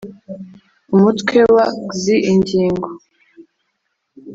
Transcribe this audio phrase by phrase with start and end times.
[0.95, 1.65] Umutwe wa
[1.99, 2.87] xi ingingo